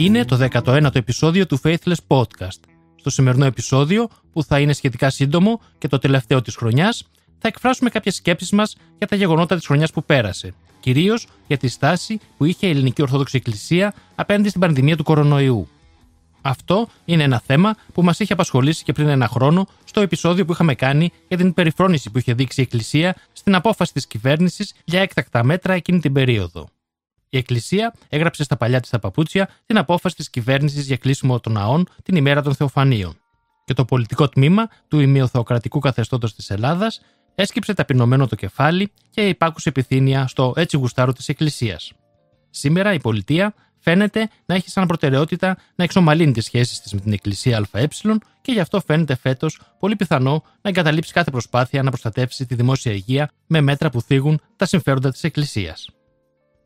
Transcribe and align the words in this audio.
Είναι 0.00 0.24
το 0.24 0.48
19ο 0.50 0.96
επεισόδιο 0.96 1.46
του 1.46 1.60
Faithless 1.62 1.94
Podcast. 2.06 2.60
Στο 2.96 3.10
σημερινό 3.10 3.44
επεισόδιο, 3.44 4.08
που 4.32 4.42
θα 4.42 4.60
είναι 4.60 4.72
σχετικά 4.72 5.10
σύντομο 5.10 5.60
και 5.78 5.88
το 5.88 5.98
τελευταίο 5.98 6.42
της 6.42 6.56
χρονιάς, 6.56 7.08
θα 7.38 7.48
εκφράσουμε 7.48 7.90
κάποιες 7.90 8.14
σκέψεις 8.14 8.50
μας 8.50 8.76
για 8.98 9.06
τα 9.06 9.16
γεγονότα 9.16 9.56
της 9.56 9.66
χρονιάς 9.66 9.90
που 9.90 10.04
πέρασε. 10.04 10.54
Κυρίως 10.80 11.26
για 11.46 11.56
τη 11.56 11.68
στάση 11.68 12.20
που 12.36 12.44
είχε 12.44 12.66
η 12.66 12.70
Ελληνική 12.70 13.02
Ορθόδοξη 13.02 13.36
Εκκλησία 13.36 13.94
απέναντι 14.14 14.48
στην 14.48 14.60
πανδημία 14.60 14.96
του 14.96 15.04
κορονοϊού. 15.04 15.68
Αυτό 16.40 16.88
είναι 17.04 17.22
ένα 17.22 17.42
θέμα 17.46 17.74
που 17.92 18.02
μας 18.02 18.18
είχε 18.18 18.32
απασχολήσει 18.32 18.84
και 18.84 18.92
πριν 18.92 19.08
ένα 19.08 19.28
χρόνο 19.28 19.66
στο 19.84 20.00
επεισόδιο 20.00 20.44
που 20.44 20.52
είχαμε 20.52 20.74
κάνει 20.74 21.12
για 21.28 21.36
την 21.36 21.54
περιφρόνηση 21.54 22.10
που 22.10 22.18
είχε 22.18 22.34
δείξει 22.34 22.60
η 22.60 22.62
Εκκλησία 22.62 23.16
στην 23.32 23.54
απόφαση 23.54 23.92
της 23.92 24.06
κυβέρνησης 24.06 24.74
για 24.84 25.00
έκτακτα 25.00 25.44
μέτρα 25.44 25.74
εκείνη 25.74 26.00
την 26.00 26.12
περίοδο. 26.12 26.68
Η 27.30 27.38
Εκκλησία 27.38 27.94
έγραψε 28.08 28.44
στα 28.44 28.56
παλιά 28.56 28.80
της 28.80 28.90
τα 28.90 28.98
παπούτσια 28.98 29.48
την 29.66 29.78
απόφαση 29.78 30.16
της 30.16 30.30
κυβέρνησης 30.30 30.86
για 30.86 30.96
κλείσιμο 30.96 31.40
των 31.40 31.52
ναών 31.52 31.86
την 32.02 32.16
ημέρα 32.16 32.42
των 32.42 32.54
Θεοφανίων. 32.54 33.16
Και 33.64 33.74
το 33.74 33.84
πολιτικό 33.84 34.28
τμήμα 34.28 34.68
του 34.88 35.00
ημιοθεοκρατικού 35.00 35.78
καθεστώτος 35.78 36.34
της 36.34 36.50
Ελλάδας 36.50 37.00
έσκυψε 37.34 37.74
ταπεινωμένο 37.74 38.26
το 38.26 38.36
κεφάλι 38.36 38.92
και 39.10 39.28
υπάκουσε 39.28 39.68
επιθύνεια 39.68 40.26
στο 40.26 40.52
έτσι 40.56 40.76
γουστάρο 40.76 41.12
της 41.12 41.28
Εκκλησίας. 41.28 41.92
Σήμερα 42.50 42.92
η 42.92 43.00
πολιτεία 43.00 43.54
φαίνεται 43.78 44.28
να 44.46 44.54
έχει 44.54 44.70
σαν 44.70 44.86
προτεραιότητα 44.86 45.56
να 45.74 45.84
εξομαλύνει 45.84 46.32
τις 46.32 46.44
σχέσεις 46.44 46.80
της 46.80 46.92
με 46.92 47.00
την 47.00 47.12
Εκκλησία 47.12 47.66
ΑΕ 47.72 47.88
και 48.40 48.52
γι' 48.52 48.60
αυτό 48.60 48.80
φαίνεται 48.80 49.16
φέτος 49.16 49.60
πολύ 49.78 49.96
πιθανό 49.96 50.42
να 50.62 50.70
εγκαταλείψει 50.70 51.12
κάθε 51.12 51.30
προσπάθεια 51.30 51.82
να 51.82 51.88
προστατεύσει 51.88 52.46
τη 52.46 52.54
δημόσια 52.54 52.92
υγεία 52.92 53.30
με 53.46 53.60
μέτρα 53.60 53.90
που 53.90 54.02
θίγουν 54.02 54.40
τα 54.56 54.66
συμφέροντα 54.66 55.10
της 55.10 55.24
Εκκλησίας. 55.24 55.88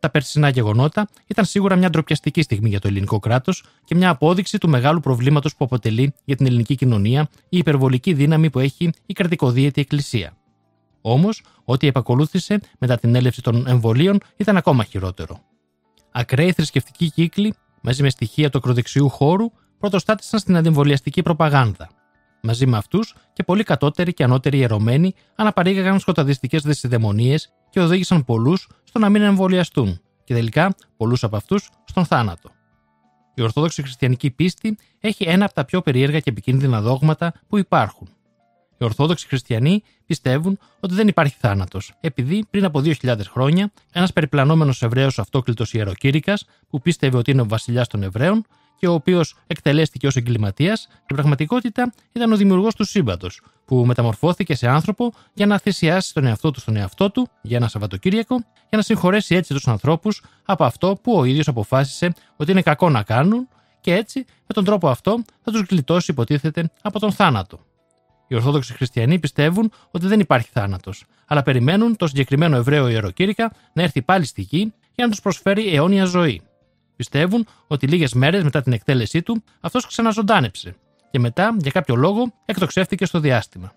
Τα 0.05 0.10
περσινά 0.10 0.48
γεγονότα 0.48 1.08
ήταν 1.27 1.44
σίγουρα 1.44 1.77
μια 1.77 1.91
ντροπιαστική 1.91 2.42
στιγμή 2.42 2.69
για 2.69 2.80
το 2.80 2.88
ελληνικό 2.88 3.19
κράτος 3.19 3.64
και 3.84 3.94
μια 3.94 4.11
απόδειξη 4.11 4.58
του 4.58 4.69
μεγάλου 4.69 5.00
προβλήματος 5.00 5.56
που 5.56 5.64
αποτελεί 5.64 6.14
για 6.24 6.36
την 6.36 6.46
ελληνική 6.46 6.74
κοινωνία 6.74 7.28
η 7.48 7.58
υπερβολική 7.58 8.12
δύναμη 8.12 8.50
που 8.50 8.58
έχει 8.58 8.91
η 9.06 9.12
κρατικοδίαιτη 9.12 9.80
Εκκλησία. 9.80 10.36
Όμως, 11.00 11.42
ό,τι 11.64 11.86
επακολούθησε 11.86 12.61
μετά 12.78 12.98
την 12.98 13.14
έλευση 13.14 13.42
των 13.42 13.66
εμβολίων 13.66 14.20
ήταν 14.36 14.56
ακόμα 14.56 14.84
χειρότερο. 14.84 15.41
Ακραίοι 16.12 16.52
θρησκευτικοί 16.52 17.11
κύκλοι, 17.11 17.55
μαζί 17.80 18.02
με 18.02 18.11
στοιχεία 18.11 18.50
του 18.50 18.58
ακροδεξιού 18.58 19.08
χώρου, 19.08 19.50
πρωτοστάτησαν 19.78 20.41
στην 20.41 20.56
αντιμβολιαστική 20.56 21.22
προπαγάνδα. 21.22 21.91
Μαζί 22.42 22.66
με 22.66 22.77
αυτούς 22.77 23.14
και 23.33 23.42
πολύ 23.42 23.62
κατώτεροι 23.62 24.14
και 24.14 24.24
ανώτεροι 24.24 24.58
ιερωμένοι 24.58 25.14
αναπαρήγαγαν 25.34 25.98
σκοταδιστικές 25.98 26.62
δεσιδαιμονίε 26.62 27.36
και 27.75 27.80
οδήγησαν 27.80 28.25
πολλούς 28.25 28.69
στο 28.84 28.98
να 28.98 29.08
μην 29.08 29.22
εμβολιαστούν, 29.22 30.00
και 30.25 30.34
τελικά 30.34 30.75
πολλούς 30.97 31.25
από 31.25 31.36
αυτούς 31.36 31.70
στον 31.84 32.05
θάνατο. 32.05 32.50
Η 33.34 33.42
Ορθόδοξη 33.42 33.83
Χριστιανική 33.83 34.30
πίστη 34.30 34.78
έχει 35.00 35.25
ένα 35.28 35.44
από 35.44 35.55
τα 35.55 35.64
πιο 35.64 35.80
περίεργα 35.80 36.20
και 36.20 36.30
επικίνδυνα 36.30 36.80
δόγματα 36.80 37.33
που 37.48 37.58
υπάρχουν. 37.58 38.08
Οι 38.78 38.84
Ορθόδοξοι 38.84 39.27
Χριστιανοί 39.27 39.83
πιστεύουν 40.06 40.58
ότι 40.80 40.95
δεν 40.95 41.08
υπάρχει 41.08 41.36
θάνατος, 41.39 41.92
επειδή 42.00 42.45
πριν 42.50 42.64
από 42.64 42.80
2.000 42.84 43.19
χρόνια 43.30 43.72
ένας 43.92 44.12
περιπλανόμενος 44.12 44.83
Εβραίος 44.83 45.19
αυτόκλητος 45.19 45.75
ιεροκήρυκας, 45.75 46.45
που 46.69 46.80
πίστευε 46.80 47.17
ότι 47.17 47.30
είναι 47.30 47.41
ο 47.41 47.47
βασιλιάς 47.47 47.89
των 47.89 48.02
Εβραίων 48.02 48.45
και 48.78 48.86
ο 48.86 48.92
οποίος 48.92 49.36
εκτελέστηκε 49.47 50.06
ως 50.06 50.17
εγκληματίας, 50.17 50.80
στην 50.80 51.17
πραγματικότητα 51.17 51.92
ήταν 52.12 52.33
ο 52.33 52.36
δημιουργός 52.36 52.75
του 52.75 52.84
σύμπαντος, 52.84 53.41
που 53.64 53.84
μεταμορφώθηκε 53.86 54.55
σε 54.55 54.69
άνθρωπο 54.69 55.12
για 55.35 55.46
να 55.46 55.58
θυσιάσει 55.58 56.14
τον 56.14 56.24
εαυτό 56.24 56.51
του 56.51 56.61
στον 56.61 56.77
εαυτό 56.77 57.11
του 57.11 57.29
για 57.42 57.57
ένα 57.57 57.68
Σαββατοκύριακο, 57.68 58.34
για 58.55 58.79
να 58.79 58.83
συγχωρέσει 58.83 59.34
έτσι 59.34 59.55
τους 59.55 59.68
ανθρώπους 59.68 60.23
από 60.45 60.64
αυτό 60.64 60.98
που 61.02 61.13
ο 61.17 61.24
ίδιος 61.24 61.48
αποφάσισε 61.48 62.14
ότι 62.36 62.51
είναι 62.51 62.63
κακό 62.63 62.90
να 62.90 63.02
κάνουν, 63.02 63.48
και 63.80 63.95
έτσι 63.95 64.18
με 64.18 64.55
τον 64.55 64.64
τρόπο 64.64 64.89
αυτό 64.89 65.23
θα 65.42 65.51
τους 65.51 65.61
γλιτώσει, 65.61 66.11
υποτίθεται, 66.11 66.70
από 66.83 67.01
τον 67.01 67.13
θάνατο. 67.13 67.61
Οι 68.29 68.34
Ορθόδοξοι 68.34 68.73
Χριστιανοί 68.73 69.18
πιστεύουν 69.18 69.73
ότι 69.90 70.07
δεν 70.07 70.20
υπάρχει 70.20 70.48
θάνατος, 70.52 71.05
αλλά 71.27 71.42
περιμένουν 71.42 71.96
το 71.96 72.07
συγκεκριμένο 72.07 72.57
Εβραίο 72.57 72.89
ιεροκήρυκα 72.89 73.52
να 73.73 73.83
έρθει 73.83 74.02
πάλι 74.02 74.24
στη 74.24 74.42
γη 74.42 74.73
για 74.95 75.05
να 75.05 75.11
τους 75.11 75.20
προσφέρει 75.20 75.74
αιώνια 75.74 76.05
ζωή. 76.05 76.42
Πιστεύουν 76.96 77.46
ότι 77.66 77.86
λίγες 77.86 78.12
μέρες 78.12 78.42
μετά 78.42 78.62
την 78.62 78.72
εκτέλεσή 78.72 79.22
του 79.22 79.42
αυτός 79.60 79.86
ξαναζωντάνεψε 79.86 80.77
και 81.10 81.18
μετά, 81.18 81.56
για 81.58 81.70
κάποιο 81.70 81.94
λόγο, 81.94 82.32
εκτοξεύτηκε 82.44 83.05
στο 83.05 83.20
διάστημα. 83.20 83.72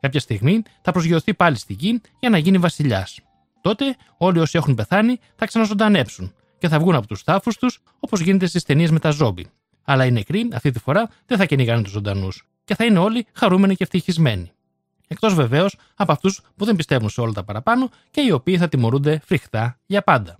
Κάποια 0.00 0.20
στιγμή 0.20 0.62
θα 0.82 0.92
προσγειωθεί 0.92 1.34
πάλι 1.34 1.56
στη 1.56 1.72
γη 1.72 2.00
για 2.20 2.30
να 2.30 2.38
γίνει 2.38 2.58
βασιλιάς. 2.58 3.20
Τότε 3.60 3.96
όλοι 4.16 4.38
όσοι 4.38 4.58
έχουν 4.58 4.74
πεθάνει 4.74 5.18
θα 5.36 5.46
ξαναζωντανέψουν 5.46 6.34
και 6.58 6.68
θα 6.68 6.78
βγουν 6.78 6.94
από 6.94 7.06
τους 7.06 7.24
τάφους 7.24 7.56
τους 7.56 7.82
όπως 8.00 8.20
γίνεται 8.20 8.46
στις 8.46 8.62
ταινίες 8.62 8.90
με 8.90 8.98
τα 8.98 9.10
ζόμπι. 9.10 9.46
Αλλά 9.84 10.04
οι 10.04 10.10
νεκροί 10.10 10.48
αυτή 10.52 10.70
τη 10.70 10.78
φορά 10.78 11.10
δεν 11.26 11.38
θα 11.38 11.44
κυνηγάνε 11.44 11.82
τους 11.82 11.92
ζωντανούς 11.92 12.48
και 12.70 12.76
θα 12.76 12.84
είναι 12.84 12.98
όλοι 12.98 13.26
χαρούμενοι 13.32 13.74
και 13.74 13.82
ευτυχισμένοι. 13.82 14.52
Εκτός 15.08 15.34
βεβαίως 15.34 15.76
από 15.94 16.12
αυτούς 16.12 16.40
που 16.56 16.64
δεν 16.64 16.76
πιστεύουν 16.76 17.08
σε 17.08 17.20
όλα 17.20 17.32
τα 17.32 17.44
παραπάνω 17.44 17.90
και 18.10 18.20
οι 18.20 18.30
οποίοι 18.30 18.58
θα 18.58 18.68
τιμωρούνται 18.68 19.20
φρικτά 19.24 19.78
για 19.86 20.02
πάντα. 20.02 20.38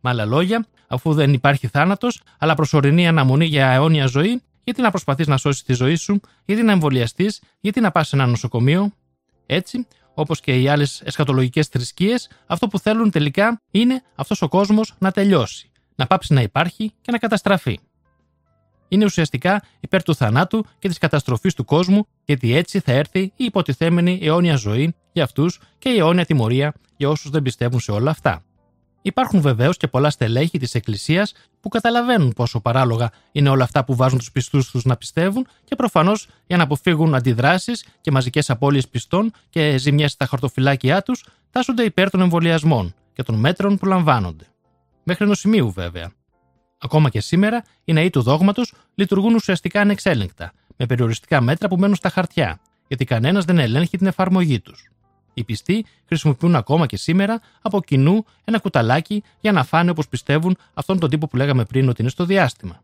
Με 0.00 0.10
άλλα 0.10 0.24
λόγια, 0.24 0.66
αφού 0.88 1.14
δεν 1.14 1.32
υπάρχει 1.32 1.66
θάνατος, 1.66 2.22
αλλά 2.38 2.54
προσωρινή 2.54 3.08
αναμονή 3.08 3.44
για 3.44 3.70
αιώνια 3.70 4.06
ζωή, 4.06 4.42
γιατί 4.64 4.80
να 4.80 4.90
προσπαθείς 4.90 5.26
να 5.26 5.36
σώσεις 5.36 5.62
τη 5.62 5.72
ζωή 5.72 5.94
σου, 5.94 6.20
γιατί 6.44 6.62
να 6.62 6.72
εμβολιαστείς, 6.72 7.42
γιατί 7.60 7.80
να 7.80 7.90
πας 7.90 8.08
σε 8.08 8.16
ένα 8.16 8.26
νοσοκομείο. 8.26 8.92
Έτσι, 9.46 9.86
όπως 10.14 10.40
και 10.40 10.60
οι 10.60 10.68
άλλες 10.68 11.00
εσχατολογικές 11.04 11.66
θρησκείες, 11.66 12.30
αυτό 12.46 12.68
που 12.68 12.78
θέλουν 12.78 13.10
τελικά 13.10 13.60
είναι 13.70 14.02
αυτός 14.14 14.42
ο 14.42 14.48
κόσμος 14.48 14.94
να 14.98 15.10
τελειώσει, 15.10 15.70
να 15.94 16.06
πάψει 16.06 16.32
να 16.32 16.42
υπάρχει 16.42 16.92
και 17.00 17.10
να 17.10 17.18
καταστραφεί. 17.18 17.78
Είναι 18.94 19.04
ουσιαστικά 19.04 19.62
υπέρ 19.80 20.02
του 20.02 20.14
θανάτου 20.14 20.64
και 20.78 20.88
της 20.88 20.98
καταστροφής 20.98 21.54
του 21.54 21.64
κόσμου, 21.64 22.06
γιατί 22.24 22.54
έτσι 22.56 22.80
θα 22.80 22.92
έρθει 22.92 23.20
η 23.20 23.32
υποτιθέμενη 23.36 24.18
αιώνια 24.22 24.56
ζωή 24.56 24.94
για 25.12 25.24
αυτούς 25.24 25.60
και 25.78 25.88
η 25.88 25.98
αιώνια 25.98 26.24
τιμωρία 26.24 26.74
για 26.96 27.08
όσους 27.08 27.30
δεν 27.30 27.42
πιστεύουν 27.42 27.80
σε 27.80 27.92
όλα 27.92 28.10
αυτά. 28.10 28.42
Υπάρχουν 29.02 29.40
βεβαίως 29.40 29.76
και 29.76 29.88
πολλά 29.88 30.10
στελέχη 30.10 30.58
της 30.58 30.74
Εκκλησίας 30.74 31.32
που 31.60 31.68
καταλαβαίνουν 31.68 32.32
πόσο 32.32 32.60
παράλογα 32.60 33.10
είναι 33.32 33.48
όλα 33.48 33.64
αυτά 33.64 33.84
που 33.84 33.94
βάζουν 33.94 34.18
τους 34.18 34.32
πιστούς 34.32 34.70
τους 34.70 34.84
να 34.84 34.96
πιστεύουν 34.96 35.46
και 35.64 35.76
προφανώς 35.76 36.28
για 36.46 36.56
να 36.56 36.62
αποφύγουν 36.62 37.14
αντιδράσεις 37.14 37.86
και 38.00 38.10
μαζικές 38.10 38.50
απώλειες 38.50 38.88
πιστών 38.88 39.32
και 39.50 39.76
ζημιές 39.76 40.12
στα 40.12 40.26
χαρτοφυλάκια 40.26 41.02
τους, 41.02 41.24
τάσσονται 41.50 41.82
υπέρ 41.82 42.10
των 42.10 42.20
εμβολιασμών 42.20 42.94
και 43.12 43.22
των 43.22 43.34
μέτρων 43.34 43.78
που 43.78 43.86
λαμβάνονται. 43.86 44.44
Μέχρι 45.02 45.24
ενός 45.24 45.38
σημείου 45.38 45.70
βέβαια. 45.70 46.12
Ακόμα 46.84 47.08
και 47.08 47.20
σήμερα, 47.20 47.64
οι 47.84 47.92
ναοί 47.92 48.10
του 48.10 48.22
δόγματος 48.22 48.72
λειτουργούν 48.94 49.34
ουσιαστικά 49.34 49.80
ανεξέλεγκτα, 49.80 50.52
με 50.76 50.86
περιοριστικά 50.86 51.40
μέτρα 51.40 51.68
που 51.68 51.76
μένουν 51.76 51.96
στα 51.96 52.08
χαρτιά, 52.08 52.60
γιατί 52.88 53.04
κανένας 53.04 53.44
δεν 53.44 53.58
ελέγχει 53.58 53.98
την 53.98 54.06
εφαρμογή 54.06 54.60
τους. 54.60 54.88
Οι 55.34 55.44
πιστοί 55.44 55.84
χρησιμοποιούν 56.06 56.56
ακόμα 56.56 56.86
και 56.86 56.96
σήμερα 56.96 57.40
από 57.62 57.80
κοινού 57.80 58.24
ένα 58.44 58.58
κουταλάκι 58.58 59.22
για 59.40 59.52
να 59.52 59.64
φάνε 59.64 59.90
όπως 59.90 60.08
πιστεύουν 60.08 60.56
αυτόν 60.74 60.98
τον 60.98 61.10
τύπο 61.10 61.26
που 61.26 61.36
λέγαμε 61.36 61.64
πριν 61.64 61.88
ότι 61.88 62.00
είναι 62.00 62.10
στο 62.10 62.24
διάστημα. 62.24 62.82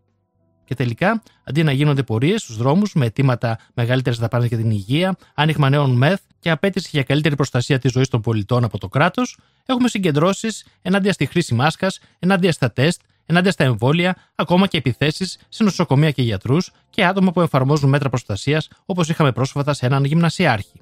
Και 0.65 0.75
τελικά, 0.75 1.22
αντί 1.44 1.62
να 1.62 1.72
γίνονται 1.72 2.03
πορείες 2.03 2.43
στους 2.43 2.56
δρόμους 2.56 2.94
με 2.94 3.06
αιτήματα 3.06 3.59
μεγαλύτερε 3.75 4.17
δαπάνε 4.17 4.47
για 4.47 4.56
την 4.56 4.71
υγεία, 4.71 5.17
άνοιγμα 5.34 5.69
νέων 5.69 5.91
μεθ 5.91 6.21
και 6.38 6.50
απέτηση 6.50 6.88
για 6.93 7.02
καλύτερη 7.02 7.35
προστασία 7.37 7.79
της 7.79 7.93
ζωής 7.93 8.08
των 8.08 8.20
πολιτών 8.20 8.64
από 8.64 8.79
το 8.79 8.88
κράτος, 8.88 9.38
έχουμε 9.67 9.88
συγκεντρώσεις 9.88 10.67
ενάντια 10.82 11.12
στη 11.12 11.26
χρήση 11.26 11.55
μάσκας, 11.55 11.99
ενάντια 12.19 12.52
στα 12.52 12.73
τεστ, 12.73 13.00
ενάντια 13.31 13.50
στα 13.50 13.65
εμβόλια, 13.65 14.17
ακόμα 14.35 14.67
και 14.67 14.77
επιθέσεις 14.77 15.38
σε 15.49 15.62
νοσοκομεία 15.62 16.11
και 16.11 16.23
γιατρούς 16.23 16.71
και 16.91 17.05
άτομα 17.05 17.31
που 17.32 17.41
εφαρμόζουν 17.41 17.88
μέτρα 17.88 18.09
προστασίας, 18.09 18.69
όπως 18.87 19.09
είχαμε 19.09 19.32
πρόσφατα 19.32 19.73
σε 19.73 19.87
έναν 19.87 20.05
γυμνασιάρχη. 20.05 20.81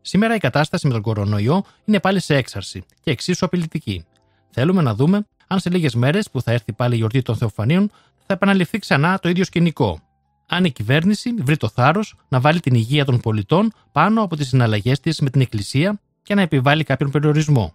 Σήμερα 0.00 0.34
η 0.34 0.38
κατάσταση 0.38 0.86
με 0.86 0.92
τον 0.92 1.02
κορονοϊό 1.02 1.64
είναι 1.84 2.00
πάλι 2.00 2.20
σε 2.20 2.36
έξαρση 2.36 2.84
και 3.00 3.10
εξίσου 3.10 3.44
απειλητική. 3.44 4.04
Θέλουμε 4.50 4.82
να 4.82 4.94
δούμε 4.94 5.26
αν 5.46 5.58
σε 5.60 5.70
λίγες 5.70 5.94
μέρες 5.94 6.30
που 6.30 6.42
θα 6.42 6.52
έρθει 6.52 6.72
πάλι 6.72 6.94
η 6.94 6.96
γιορτή 6.96 7.22
των 7.22 7.36
Θεοφανίων 7.36 7.90
θα 8.26 8.34
επαναληφθεί 8.34 8.78
ξανά 8.78 9.18
το 9.18 9.28
ίδιο 9.28 9.44
σκηνικό. 9.44 10.00
Αν 10.48 10.64
η 10.64 10.70
κυβέρνηση 10.70 11.34
βρει 11.38 11.56
το 11.56 11.68
θάρρος 11.68 12.16
να 12.28 12.40
βάλει 12.40 12.60
την 12.60 12.74
υγεία 12.74 13.04
των 13.04 13.20
πολιτών 13.20 13.72
πάνω 13.92 14.22
από 14.22 14.36
τις 14.36 14.48
συναλλαγές 14.48 15.00
της 15.00 15.20
με 15.20 15.30
την 15.30 15.40
Εκκλησία 15.40 16.00
και 16.22 16.34
να 16.34 16.42
επιβάλλει 16.42 16.84
κάποιον 16.84 17.10
περιορισμό. 17.10 17.74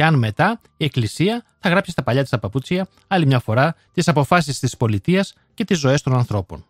Και 0.00 0.06
αν 0.06 0.18
μετά 0.18 0.60
η 0.76 0.84
Εκκλησία 0.84 1.44
θα 1.58 1.68
γράψει 1.68 1.90
στα 1.90 2.02
παλιά 2.02 2.20
της 2.20 2.30
τα 2.30 2.38
παπούτσια 2.38 2.88
άλλη 3.06 3.26
μια 3.26 3.38
φορά 3.38 3.74
τις 3.92 4.08
αποφάσεις 4.08 4.58
της 4.58 4.76
πολιτείας 4.76 5.34
και 5.54 5.64
τις 5.64 5.78
ζωές 5.78 6.02
των 6.02 6.14
ανθρώπων. 6.16 6.64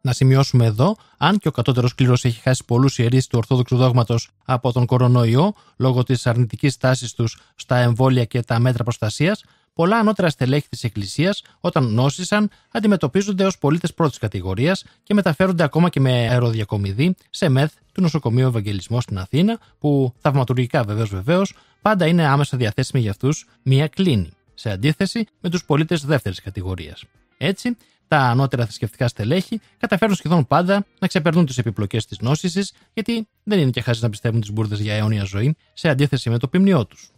Να 0.00 0.12
σημειώσουμε 0.12 0.64
εδώ, 0.64 0.96
αν 1.16 1.38
και 1.38 1.48
ο 1.48 1.50
κατώτερος 1.50 1.94
κλήρος 1.94 2.24
έχει 2.24 2.40
χάσει 2.40 2.64
πολλούς 2.66 2.98
ιερείς 2.98 3.26
του 3.26 3.38
Ορθόδοξου 3.38 3.76
δόγματος 3.76 4.30
από 4.44 4.72
τον 4.72 4.86
κορονοϊό 4.86 5.54
λόγω 5.76 6.02
της 6.02 6.26
αρνητικής 6.26 6.76
τάσης 6.76 7.12
τους 7.12 7.38
στα 7.54 7.76
εμβόλια 7.76 8.24
και 8.24 8.42
τα 8.42 8.58
μέτρα 8.58 8.84
προστασίας, 8.84 9.44
πολλά 9.76 9.98
ανώτερα 9.98 10.28
στελέχη 10.28 10.68
της 10.68 10.84
Εκκλησίας, 10.84 11.42
όταν 11.60 11.92
νόσησαν, 11.92 12.50
αντιμετωπίζονται 12.70 13.44
ως 13.44 13.58
πολίτες 13.58 13.94
πρώτης 13.94 14.18
κατηγορίας 14.18 14.84
και 15.02 15.14
μεταφέρονται 15.14 15.62
ακόμα 15.62 15.88
και 15.88 16.00
με 16.00 16.10
αεροδιακομιδή 16.10 17.14
σε 17.30 17.48
μεθ 17.48 17.72
του 17.92 18.00
νοσοκομείου 18.00 18.46
Ευαγγελισμός 18.46 19.02
στην 19.02 19.18
Αθήνα, 19.18 19.58
που 19.78 20.14
θαυματουργικά 20.18 20.84
βεβαίως 20.84 21.08
βεβαίως 21.10 21.54
πάντα 21.82 22.06
είναι 22.06 22.26
άμεσα 22.26 22.56
διαθέσιμη 22.56 23.02
για 23.02 23.10
αυτούς 23.10 23.46
μία 23.62 23.88
κλίνη, 23.88 24.30
σε 24.54 24.70
αντίθεση 24.70 25.26
με 25.40 25.50
τους 25.50 25.64
πολίτες 25.64 26.04
δεύτερης 26.04 26.40
κατηγορίας. 26.40 27.04
Έτσι, 27.38 27.76
τα 28.08 28.18
ανώτερα 28.18 28.64
θρησκευτικά 28.64 29.08
στελέχη 29.08 29.60
καταφέρνουν 29.78 30.16
σχεδόν 30.16 30.46
πάντα 30.46 30.86
να 30.98 31.06
ξεπερνούν 31.06 31.46
τις 31.46 31.58
επιπλοκές 31.58 32.06
της 32.06 32.18
νόσηση, 32.20 32.68
γιατί 32.92 33.28
δεν 33.42 33.58
είναι 33.58 33.70
και 33.70 33.80
χάσει 33.80 34.02
να 34.02 34.10
πιστεύουν 34.10 34.40
τις 34.40 34.52
μπουρδες 34.52 34.80
για 34.80 34.94
αιώνια 34.94 35.24
ζωή, 35.24 35.56
σε 35.72 35.88
αντίθεση 35.88 36.30
με 36.30 36.38
το 36.38 36.48
ποιμνιό 36.48 36.86
τους. 36.86 37.10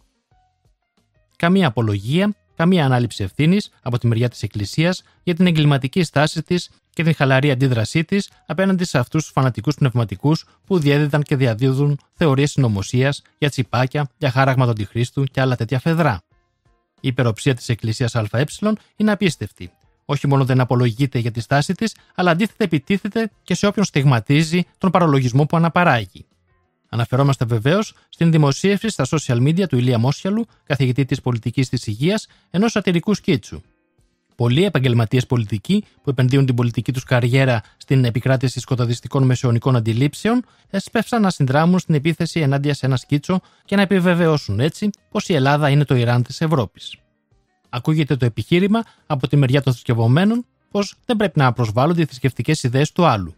Καμία 1.35 1.67
απολογία, 1.67 2.35
καμία 2.59 2.85
ανάληψη 2.85 3.23
ευθύνης 3.23 3.69
από 3.81 3.97
τη 3.97 4.07
μεριά 4.07 4.29
της 4.29 4.43
Εκκλησίας 4.43 5.03
για 5.23 5.35
την 5.35 5.47
εγκληματική 5.47 6.03
στάση 6.03 6.43
της 6.43 6.69
και 6.93 7.03
την 7.03 7.13
χαλαρή 7.13 7.51
αντίδρασή 7.51 8.03
της 8.03 8.29
απέναντι 8.45 8.83
σε 8.83 8.97
αυτούς 8.97 9.23
τους 9.23 9.31
φανατικούς 9.31 9.75
πνευματικούς 9.75 10.45
που 10.65 10.79
διέδιδαν 10.79 11.21
και 11.21 11.35
διαδίδουν 11.35 11.99
θεωρίες 12.13 12.51
συνωμοσίας 12.51 13.21
για 13.37 13.49
τσιπάκια, 13.49 14.09
για 14.17 14.31
χάραγμα 14.31 14.65
του 14.65 14.71
Αντιχρίστου 14.71 15.23
και 15.23 15.41
άλλα 15.41 15.55
τέτοια 15.55 15.79
φεδρά. 15.79 16.21
Η 17.01 17.07
υπεροψία 17.07 17.53
της 17.55 17.69
Εκκλησίας 17.69 18.15
ΑΕ 18.15 18.43
είναι 18.95 19.11
απίστευτη. 19.11 19.71
Όχι 20.05 20.27
μόνο 20.27 20.45
δεν 20.45 20.59
απολογείται 20.59 21.19
για 21.19 21.31
τη 21.31 21.39
στάση 21.39 21.73
της, 21.73 21.95
αλλά 22.15 22.31
αντίθετα 22.31 22.63
επιτίθεται 22.63 23.31
και 23.43 23.53
σε 23.53 23.67
όποιον 23.67 23.85
στιγματίζει 23.85 24.63
τον 24.77 24.91
παρολογισμό 24.91 25.45
που 25.45 25.57
αναπαράγει. 25.57 26.25
Αναφερόμαστε 26.89 27.45
βεβαίως 27.45 27.93
στην 28.09 28.31
δημοσίευση 28.31 28.89
στα 28.89 29.05
social 29.09 29.37
media 29.37 29.67
του 29.67 29.77
Ηλία 29.77 29.97
Μόσιαλου, 29.97 30.45
καθηγητή 30.63 31.05
της 31.05 31.21
πολιτικής 31.21 31.69
της 31.69 31.87
υγείας, 31.87 32.27
ενός 32.49 32.71
σατυρικού 32.71 33.13
σκίτσου. 33.13 33.61
Πολλοί 34.35 34.63
επαγγελματίες 34.63 35.25
πολιτικοί 35.25 35.83
που 36.03 36.09
επενδύουν 36.09 36.45
την 36.45 36.55
πολιτική 36.55 36.93
τους 36.93 37.03
καριέρα 37.03 37.61
στην 37.77 38.05
επικράτηση 38.05 38.59
σκοταδιστικών 38.59 39.23
μεσαιωνικών 39.23 39.75
αντιλήψεων, 39.75 40.45
έσπευσαν 40.69 41.21
να 41.21 41.29
συνδράμουν 41.29 41.79
στην 41.79 41.95
επίθεση 41.95 42.39
ενάντια 42.39 42.73
σε 42.73 42.85
ένα 42.85 42.97
σκίτσο 42.97 43.41
και 43.65 43.75
να 43.75 43.81
επιβεβαιώσουν 43.81 44.59
έτσι 44.59 44.89
πως 45.11 45.29
η 45.29 45.33
Ελλάδα 45.33 45.69
είναι 45.69 45.85
το 45.85 45.95
Ιράν 45.95 46.23
της 46.23 46.41
Ευρώπης. 46.41 46.95
Ακούγεται 47.69 48.15
το 48.15 48.25
επιχείρημα 48.25 48.83
από 49.05 49.27
τη 49.27 49.35
μεριά 49.35 49.61
των 49.61 49.73
θρησκευωμένων 49.73 50.45
πως 50.71 50.95
δεν 51.05 51.15
πρέπει 51.15 51.39
να 51.39 51.53
προσβάλλονται 51.53 52.01
οι 52.01 52.05
θρησκευτικές 52.05 52.63
ιδέες 52.63 52.91
του 52.91 53.05
άλλου. 53.05 53.35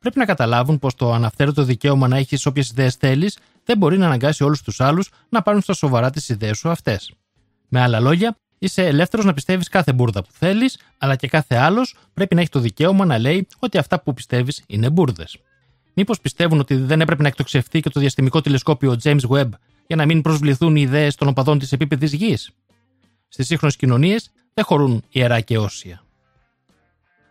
Πρέπει 0.00 0.18
να 0.18 0.24
καταλάβουν 0.24 0.78
πως 0.78 0.94
το 0.94 1.12
αναφέρετο 1.12 1.62
δικαίωμα 1.62 2.08
να 2.08 2.16
έχεις 2.16 2.46
όποιες 2.46 2.70
ιδέες 2.70 2.94
θέλεις 2.94 3.38
δεν 3.64 3.78
μπορεί 3.78 3.98
να 3.98 4.06
αναγκάσει 4.06 4.44
όλους 4.44 4.62
τους 4.62 4.80
άλλους 4.80 5.10
να 5.28 5.42
πάρουν 5.42 5.60
στα 5.60 5.72
σοβαρά 5.72 6.10
τις 6.10 6.28
ιδέες 6.28 6.58
σου 6.58 6.68
αυτές. 6.68 7.12
Με 7.68 7.80
άλλα 7.80 8.00
λόγια, 8.00 8.36
είσαι 8.58 8.86
ελεύθερος 8.86 9.24
να 9.24 9.34
πιστεύεις 9.34 9.68
κάθε 9.68 9.92
μπουρδα 9.92 10.22
που 10.22 10.28
θέλεις, 10.32 10.78
αλλά 10.98 11.16
και 11.16 11.28
κάθε 11.28 11.56
άλλος 11.56 11.96
πρέπει 12.14 12.34
να 12.34 12.40
έχει 12.40 12.50
το 12.50 12.58
δικαίωμα 12.58 13.04
να 13.04 13.18
λέει 13.18 13.46
ότι 13.58 13.78
αυτά 13.78 14.00
που 14.00 14.14
πιστεύεις 14.14 14.62
είναι 14.66 14.90
μπουρδες. 14.90 15.36
Μήπως 15.94 16.20
πιστεύουν 16.20 16.58
ότι 16.58 16.74
δεν 16.76 17.00
έπρεπε 17.00 17.22
να 17.22 17.28
εκτοξευτεί 17.28 17.80
και 17.80 17.90
το 17.90 18.00
διαστημικό 18.00 18.40
τηλεσκόπιο 18.40 18.96
James 19.02 19.28
Webb 19.28 19.48
για 19.86 19.96
να 19.96 20.06
μην 20.06 20.22
προσβληθούν 20.22 20.76
οι 20.76 20.80
ιδέες 20.80 21.14
των 21.14 21.28
οπαδών 21.28 21.58
της 21.58 21.72
επίπεδης 21.72 22.12
γης; 22.12 22.50
Στις 23.28 23.46
σύγχρονες 23.46 23.76
κοινωνίες 23.76 24.30
δεν 24.54 24.64
χωρούν 24.64 25.02
ιερά 25.10 25.40
και 25.40 25.58
όσια. 25.58 26.04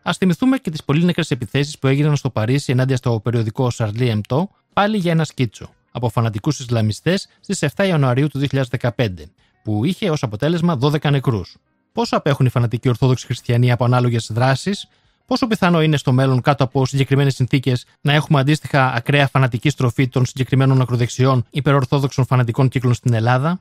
Α 0.09 0.13
θυμηθούμε 0.13 0.57
και 0.57 0.69
τις 0.69 0.83
πολύ 0.83 1.03
νεκρές 1.03 1.31
επιθέσεις 1.31 1.79
που 1.79 1.87
έγιναν 1.87 2.15
στο 2.15 2.29
Παρίσι 2.29 2.71
ενάντια 2.71 2.97
στο 2.97 3.19
περιοδικό 3.19 3.69
Σαρλί 3.69 4.07
Εμπτό, 4.07 4.49
πάλι 4.73 4.97
για 4.97 5.11
ένα 5.11 5.23
σκίτσο, 5.23 5.69
από 5.91 6.09
φανατικούς 6.09 6.59
Ισλαμιστές 6.59 7.27
στις 7.39 7.63
7 7.75 7.85
Ιανουαρίου 7.87 8.27
του 8.27 8.39
2015, 8.39 9.31
που 9.63 9.85
είχε 9.85 10.09
ως 10.09 10.23
αποτέλεσμα 10.23 10.77
12 10.81 11.09
νεκρούς. 11.11 11.57
Πόσο 11.93 12.17
απέχουν 12.17 12.45
οι 12.45 12.49
φανατικοί 12.49 12.89
Ορθόδοξοι 12.89 13.25
Χριστιανοί 13.25 13.71
από 13.71 13.85
ανάλογες 13.85 14.29
δράσεις, 14.33 14.87
πόσο 15.25 15.47
πιθανό 15.47 15.81
είναι 15.81 15.97
στο 15.97 16.11
μέλλον 16.11 16.41
κάτω 16.41 16.63
από 16.63 16.85
συγκεκριμένες 16.85 17.35
συνθήκες 17.35 17.85
να 18.01 18.13
έχουμε 18.13 18.39
αντίστοιχα 18.39 18.93
ακραία 18.93 19.27
φανατική 19.27 19.69
στροφή 19.69 20.07
των 20.07 20.25
συγκεκριμένων 20.25 20.81
ακροδεξιών 20.81 21.45
υπερορθόδοξων 21.49 22.25
φανατικών 22.25 22.69
κύκλων 22.69 22.93
στην 22.93 23.13
Ελλάδα; 23.13 23.59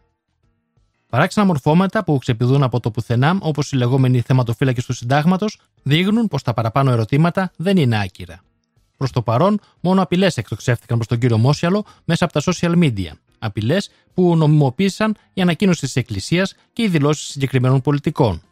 Παράξενα 1.11 1.47
μορφώματα 1.47 2.05
που 2.05 2.19
ξεπηδούν 2.19 2.63
από 2.63 2.81
το 2.81 2.91
πουθενά, 2.91 3.37
όπως 3.41 3.73
οι 3.73 3.77
λεγόμενοι 3.77 4.21
θεματοφύλακες 4.21 4.85
του 4.85 4.93
Συντάγματος, 4.93 5.61
δείχνουν 5.83 6.29
πως 6.29 6.43
τα 6.43 6.55
παραπάνω 6.55 6.91
ερωτήματα 6.91 7.53
δεν 7.57 7.77
είναι 7.77 8.01
άκυρα. 8.01 8.41
Προς 8.97 9.11
το 9.11 9.23
παρόν, 9.23 9.61
μόνο 9.81 10.03
απειλές 10.03 10.37
εκτοξεύτηκαν 10.37 10.97
προς 10.97 11.09
τον 11.09 11.19
κύριο 11.19 11.39
Μόσιαλο 11.39 11.85
μέσα 12.05 12.25
από 12.25 12.33
τα 12.33 12.43
social 12.45 12.79
media. 12.79 13.11
Απειλές 13.39 13.91
που 14.15 14.37
νομιμοποίησαν 14.37 15.17
η 15.33 15.41
ανακοίνωση 15.41 15.81
της 15.81 15.97
Εκκλησίας 15.97 16.55
και 16.73 16.83
οι 16.83 16.89
δηλώσεις 16.89 17.27
συγκεκριμένων 17.31 17.81
πολιτικών. 17.81 18.43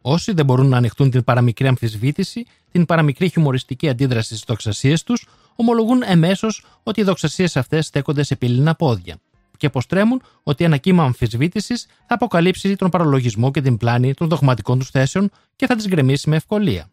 Όσοι 0.00 0.32
δεν 0.32 0.44
μπορούν 0.44 0.68
να 0.68 0.76
ανοιχτούν 0.76 1.10
την 1.10 1.24
παραμικρή 1.24 1.66
αμφισβήτηση, 1.66 2.46
την 2.70 2.84
παραμικρή 2.84 3.28
χιουμοριστική 3.28 3.88
αντίδραση 3.88 4.26
στις 4.26 4.44
δοξασίες 4.46 5.02
τους, 5.02 5.26
ομολογούν 5.56 6.02
εμέσως 6.02 6.64
ότι 6.82 7.00
οι 7.00 7.04
δοξασίες 7.04 7.56
αυτές 7.56 7.86
στέκονται 7.86 8.22
σε 8.22 8.36
πύληνα 8.36 8.74
πόδια 8.74 9.18
και 9.58 9.66
αποστρέμουν 9.66 10.22
ότι 10.42 10.64
ένα 10.64 10.76
κύμα 10.76 11.04
αμφισβήτησης 11.04 11.86
θα 12.06 12.14
αποκαλύψει 12.14 12.76
τον 12.76 12.90
παρολογισμό 12.90 13.50
και 13.50 13.60
την 13.60 13.76
πλάνη 13.76 14.14
των 14.14 14.28
δογματικών 14.28 14.78
τους 14.78 14.90
θέσεων 14.90 15.30
και 15.56 15.66
θα 15.66 15.76
τις 15.76 15.88
γκρεμίσει 15.88 16.28
με 16.28 16.36
ευκολία. 16.36 16.90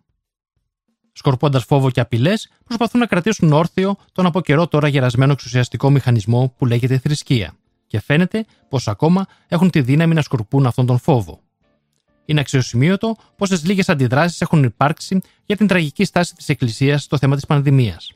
Σκορπώντας 1.12 1.64
φόβο 1.64 1.92
και 1.92 2.00
απειλές, 2.00 2.50
προσπαθούν 2.66 3.00
να 3.00 3.06
κρατήσουν 3.06 3.54
όρθιο 3.54 3.96
τον 4.12 4.26
από 4.26 4.42
καιρό 4.42 4.68
τώρα 4.68 4.88
γερασμένο 4.88 5.32
εξουσιαστικό 5.32 5.90
μηχανισμό 5.90 6.54
που 6.58 6.66
λέγεται 6.66 6.98
θρησκεία. 6.98 7.54
Και 7.88 8.00
φαίνεται 8.00 8.46
πως 8.70 8.88
ακόμα 8.88 9.26
έχουν 9.48 9.70
τη 9.70 9.82
δύναμη 9.82 10.14
να 10.14 10.22
σκορπούν 10.22 10.66
αυτόν 10.66 10.86
τον 10.86 11.00
φόβο. 11.00 11.40
Είναι 12.26 12.40
αξιοσημείωτο 12.40 13.16
πόσε 13.36 13.60
λίγες 13.64 13.90
αντιδράσεις 13.90 14.42
έχουν 14.42 14.64
υπάρξει 14.64 15.22
για 15.46 15.58
την 15.58 15.68
τραγική 15.68 16.06
στάση 16.06 16.36
της 16.36 16.50
Εκκλησίας 16.50 17.04
στο 17.04 17.18
θέμα 17.18 17.36
της 17.36 17.46
πανδημίας. 17.46 18.12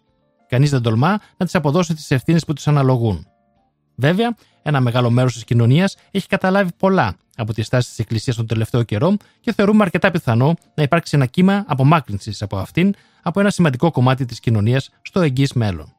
Κανείς 0.47 0.69
δεν 0.69 0.81
τολμά 0.81 1.19
να 1.37 1.45
τις 1.45 1.55
αποδώσει 1.55 1.93
τις 1.93 2.11
ευθύνες 2.11 2.45
που 2.45 2.53
του 2.53 2.61
αναλογούν. 2.65 3.27
Βέβαια, 3.99 4.35
ένα 4.61 4.79
μεγάλο 4.79 5.09
μέρος 5.09 5.33
της 5.33 5.43
κοινωνίας 5.43 5.95
έχει 6.11 6.27
καταλάβει 6.27 6.71
πολλά 6.77 7.15
από 7.35 7.53
τη 7.53 7.61
στάση 7.61 7.89
της 7.89 7.99
Εκκλησίας 7.99 8.35
τον 8.35 8.47
τελευταίο 8.47 8.83
καιρό 8.83 9.17
και 9.39 9.53
θεωρούμε 9.53 9.83
αρκετά 9.83 10.11
πιθανό 10.11 10.53
να 10.73 10.83
υπάρξει 10.83 11.15
ένα 11.15 11.25
κύμα 11.25 11.63
απομάκρυνσης 11.67 12.41
από 12.41 12.57
αυτήν 12.57 12.93
από 13.21 13.39
ένα 13.39 13.49
σημαντικό 13.49 13.91
κομμάτι 13.91 14.25
της 14.25 14.39
κοινωνίας 14.39 14.89
στο 15.01 15.21
εγγύς 15.21 15.53
μέλλον. 15.53 15.93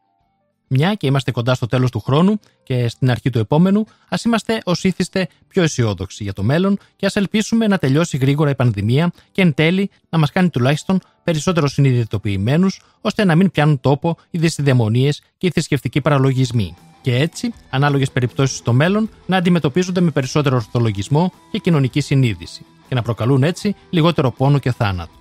Μια 0.73 0.95
και 0.95 1.07
είμαστε 1.07 1.31
κοντά 1.31 1.55
στο 1.55 1.67
τέλος 1.67 1.91
του 1.91 2.01
χρόνου 2.01 2.41
και 2.63 2.89
στην 2.89 3.11
αρχή 3.11 3.31
του 3.31 3.39
επόμενου, 3.39 3.87
ας 4.09 4.25
είμαστε 4.25 4.61
ως 4.65 4.85
ήθιστε 4.85 5.29
πιο 5.49 5.63
αισιόδοξοι 5.63 6.23
για 6.23 6.33
το 6.33 6.43
μέλλον 6.43 6.79
και 6.97 7.07
ας 7.07 7.17
ελπίσουμε 7.17 7.67
να 7.67 7.79
τελειώσει 7.79 8.17
γρήγορα 8.17 8.51
η 8.51 8.55
πανδημία 8.55 9.13
και 9.33 9.43
εν 9.43 9.55
τέλει 9.55 9.91
να 10.09 10.19
μας 10.19 10.31
κάνει 10.31 10.49
τουλάχιστον 10.49 11.01
περισσότερο 11.25 11.69
συνειδητοποιημένους 11.69 12.81
ώστε 13.01 13.25
να 13.25 13.37
μην 13.37 13.51
πιάνουν 13.51 13.81
τόπο 13.81 14.17
οι 14.31 14.39
δυσυδαιμονίε 14.39 15.11
και 15.39 15.47
οι 15.47 15.51
θρησκευτικοί 15.51 16.01
παραλογισμοί 16.01 16.75
και 17.01 17.17
έτσι, 17.17 17.53
ανάλογες 17.71 18.11
περιπτώσεις 18.11 18.57
στο 18.57 18.73
μέλλον 18.73 19.11
να 19.27 19.37
αντιμετωπίζονται 19.37 20.01
με 20.01 20.11
περισσότερο 20.11 20.57
ορθολογισμό 20.57 21.33
και 21.51 21.59
κοινωνική 21.59 22.01
συνείδηση 22.01 22.65
και 22.89 22.95
να 22.95 23.03
προκαλούν 23.03 23.43
έτσι 23.43 23.75
λιγότερο 23.91 24.31
πόνο 24.31 24.59
και 24.59 24.73
θάνατο. 24.73 25.13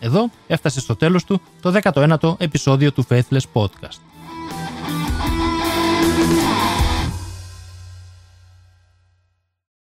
Εδώ 0.00 0.30
έφτασε 0.46 0.80
στο 0.80 0.96
τέλος 0.96 1.24
του 1.24 1.40
το 1.60 1.80
19ο 1.82 2.40
επεισόδιο 2.40 2.92
του 2.92 3.06
Faithless 3.08 3.44
Podcast. 3.52 4.15